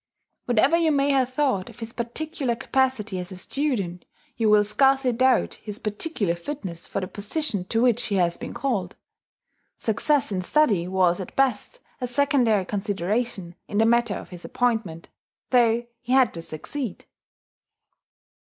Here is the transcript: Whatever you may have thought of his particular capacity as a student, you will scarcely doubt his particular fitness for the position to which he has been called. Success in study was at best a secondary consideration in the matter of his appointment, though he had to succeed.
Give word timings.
Whatever 0.45 0.75
you 0.77 0.91
may 0.91 1.11
have 1.11 1.31
thought 1.31 1.69
of 1.69 1.77
his 1.79 1.93
particular 1.93 2.55
capacity 2.55 3.19
as 3.19 3.31
a 3.31 3.37
student, 3.37 4.03
you 4.35 4.49
will 4.49 4.63
scarcely 4.63 5.11
doubt 5.11 5.53
his 5.61 5.77
particular 5.77 6.33
fitness 6.33 6.87
for 6.87 7.01
the 7.01 7.07
position 7.07 7.65
to 7.65 7.83
which 7.83 8.07
he 8.07 8.15
has 8.15 8.35
been 8.35 8.51
called. 8.51 8.95
Success 9.77 10.31
in 10.31 10.41
study 10.41 10.87
was 10.87 11.19
at 11.19 11.35
best 11.35 11.81
a 11.99 12.07
secondary 12.07 12.65
consideration 12.65 13.53
in 13.67 13.77
the 13.77 13.85
matter 13.85 14.15
of 14.15 14.29
his 14.29 14.43
appointment, 14.43 15.07
though 15.51 15.85
he 15.99 16.13
had 16.13 16.33
to 16.33 16.41
succeed. 16.41 17.05